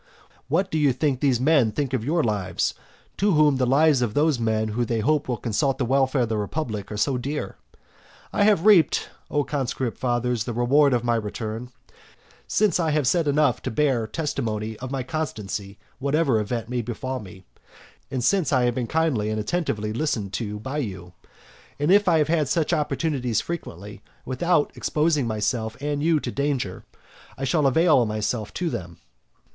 What 0.47 0.71
do 0.71 0.79
you 0.79 0.93
think 0.93 1.21
that 1.21 1.27
those 1.27 1.39
men 1.39 1.71
think 1.71 1.93
of 1.93 2.03
your 2.03 2.23
lives, 2.23 2.73
to 3.17 3.33
whom 3.33 3.57
the 3.57 3.67
lives 3.67 4.01
of 4.01 4.15
those 4.15 4.39
men 4.39 4.69
who 4.69 4.83
they 4.83 4.99
hope 5.01 5.27
will 5.27 5.37
consult 5.37 5.77
the 5.77 5.85
welfare 5.85 6.23
of 6.23 6.29
the 6.29 6.39
republic 6.39 6.91
are 6.91 6.97
so 6.97 7.19
dear? 7.19 7.55
I 8.33 8.41
have 8.43 8.65
reaped, 8.65 9.09
O 9.29 9.43
conscript 9.43 9.99
fathers, 9.99 10.45
the 10.45 10.53
reward 10.55 10.93
of 10.93 11.03
my 11.03 11.13
return, 11.13 11.69
since 12.47 12.79
I 12.79 12.89
have 12.89 13.05
said 13.05 13.27
enough 13.27 13.61
to 13.61 13.69
bear 13.69 14.07
testimony 14.07 14.75
of 14.77 14.89
my 14.89 15.03
consistency 15.03 15.77
whatever 15.99 16.39
event 16.39 16.67
may 16.67 16.81
befall 16.81 17.19
me, 17.19 17.43
and 18.09 18.23
since 18.23 18.51
I 18.51 18.63
have 18.63 18.73
been 18.73 18.87
kindly 18.87 19.29
and 19.29 19.39
attentively 19.39 19.93
listened 19.93 20.33
to 20.33 20.59
by 20.59 20.79
you. 20.79 21.13
And 21.77 21.91
if 21.91 22.07
I 22.07 22.23
have 22.23 22.49
such 22.49 22.73
opportunities 22.73 23.39
frequently 23.39 24.01
without 24.25 24.75
exposing 24.75 25.25
both 25.25 25.35
myself 25.35 25.77
and 25.79 26.01
you 26.01 26.19
to 26.21 26.31
danger, 26.31 26.85
I 27.37 27.43
shall 27.43 27.67
avail 27.67 28.03
myself 28.07 28.51
of 28.59 28.71
them. 28.71 28.97